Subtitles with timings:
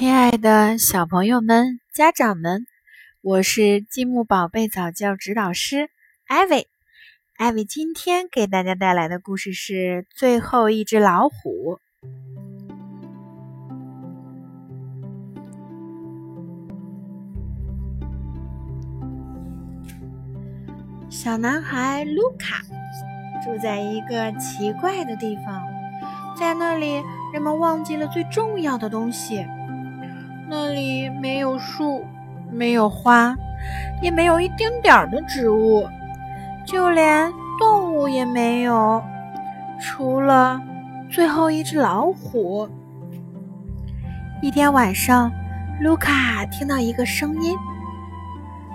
[0.00, 2.64] 亲爱的小朋友们、家长们，
[3.20, 5.90] 我是积木宝贝早教指导师
[6.26, 6.68] 艾薇。
[7.36, 9.74] 艾薇今天给大家带来的故事是
[10.16, 11.78] 《最后一只老虎》。
[21.10, 22.62] 小男孩卢卡
[23.44, 25.62] 住在一个奇怪的地方，
[26.38, 27.02] 在那里，
[27.34, 29.44] 人们忘记了最重要的东西。
[30.52, 32.04] 那里没有树，
[32.50, 33.36] 没有花，
[34.02, 35.88] 也没有一丁点儿的植物，
[36.66, 39.00] 就连动物也没有，
[39.80, 40.60] 除了
[41.08, 42.68] 最后一只老虎。
[44.42, 45.30] 一天晚上，
[45.82, 47.56] 卢卡听到一个声音，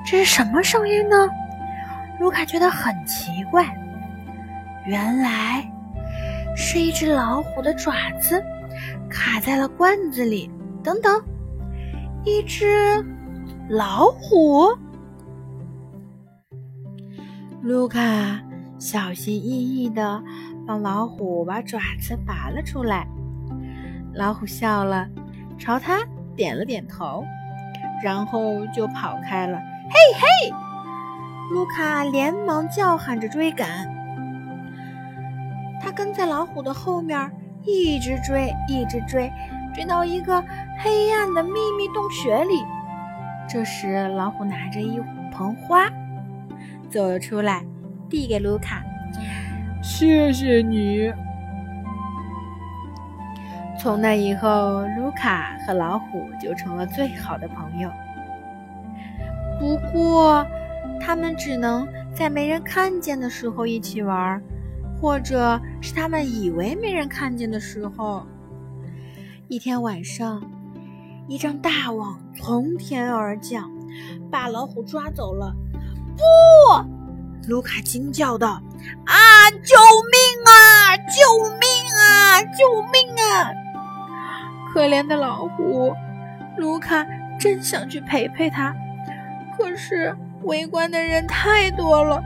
[0.05, 1.29] 这是什么声音呢？
[2.21, 3.65] 卢卡觉得很奇怪，
[4.85, 5.69] 原来
[6.55, 8.41] 是一只老虎的爪子
[9.09, 10.49] 卡在了罐子里。
[10.81, 11.21] 等等。
[12.25, 12.65] 一只
[13.69, 14.75] 老虎，
[17.61, 18.41] 卢卡
[18.79, 20.23] 小心翼翼的
[20.65, 23.07] 帮老虎把爪子拔了出来。
[24.15, 25.07] 老虎笑了，
[25.59, 25.99] 朝他
[26.35, 27.23] 点了点头，
[28.03, 29.59] 然后就跑开了。
[29.59, 30.51] 嘿嘿！
[31.53, 33.87] 卢卡连忙叫喊着追赶，
[35.79, 39.31] 他跟在老虎的后面，一直追，一直追。
[39.75, 40.41] 追到一个
[40.83, 42.63] 黑暗的秘密洞穴里，
[43.47, 44.99] 这时老虎拿着一
[45.31, 45.89] 盆花
[46.89, 47.63] 走了出来，
[48.09, 48.83] 递给卢卡
[49.81, 51.13] ：“谢谢你。”
[53.79, 57.89] 从那以后，卢卡和老虎就成了最好的朋友。
[59.59, 60.43] 不过，
[60.99, 64.41] 他们只能在没人看见的时候一起玩，
[64.99, 68.25] 或者是他们以为没人看见的时候。
[69.47, 70.41] 一天晚上，
[71.27, 73.69] 一张大网从天而降，
[74.31, 75.53] 把老虎抓走了。
[76.15, 76.23] 不！
[77.49, 78.61] 卢卡惊叫道
[79.05, 79.15] ：“啊！
[79.51, 79.75] 救
[80.11, 80.97] 命啊！
[80.97, 82.41] 救命啊！
[82.41, 83.51] 救命啊！”
[84.73, 85.93] 可怜的老虎，
[86.57, 87.05] 卢卡
[87.39, 88.75] 真想去陪陪他，
[89.57, 92.21] 可是围观的人太多了，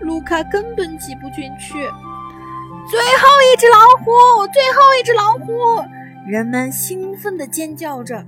[0.00, 1.72] 卢卡根本挤不进去。
[2.88, 5.84] 最后一只老虎，最后一只老虎！
[6.26, 8.24] 人们兴奋地尖叫着。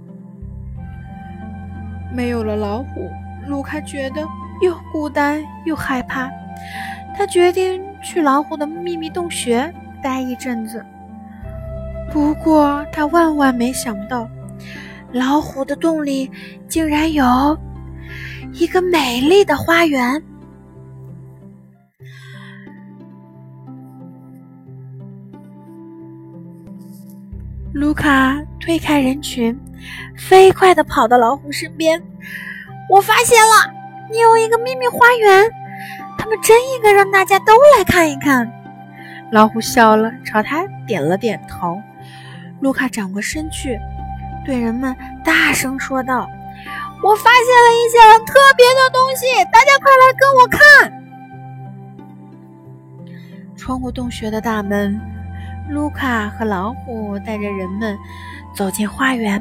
[2.12, 3.10] 没有了老虎，
[3.46, 4.26] 卢卡觉得
[4.62, 6.30] 又孤单又害怕。
[7.16, 9.72] 他决定去老虎的秘密洞穴
[10.02, 10.84] 待一阵子。
[12.12, 14.28] 不过，他万万没想到，
[15.12, 16.30] 老虎的洞里
[16.68, 17.58] 竟然有
[18.52, 20.22] 一个美丽的花园。
[27.72, 29.58] 卢卡推开人群，
[30.16, 32.02] 飞快地跑到老虎身边。
[32.88, 33.72] 我发现了，
[34.10, 35.50] 你有一个秘密花园，
[36.18, 38.50] 他们真应该让大家都来看一看。
[39.32, 41.80] 老虎笑了，朝他点了点头。
[42.60, 43.78] 卢卡转过身去，
[44.44, 46.28] 对人们大声说道
[47.02, 50.60] ：“我发现了一些很特别的东西，大家快来跟我看！”
[53.58, 55.00] 穿过洞穴的大门。
[55.68, 57.98] 卢卡和老虎带着人们
[58.56, 59.40] 走进花园，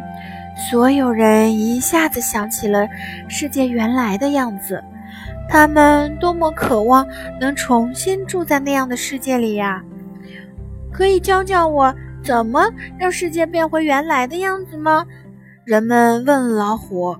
[0.69, 2.85] 所有人一下子想起了
[3.27, 4.83] 世界原来的样子。
[5.47, 7.07] 他们多么渴望
[7.39, 9.81] 能重新住在那样的世界里呀！
[10.91, 11.93] 可以教教我
[12.23, 15.05] 怎么让世界变回原来的样子吗？
[15.63, 17.15] 人们问老虎。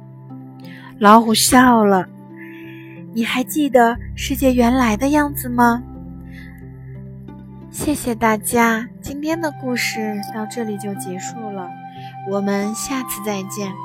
[0.98, 2.08] 老虎笑了
[3.14, 5.84] ：“你还记得世界原来的样子吗？”
[7.70, 11.70] 谢谢大家，今天的故事到这里就结束了，
[12.28, 13.85] 我们下次再见。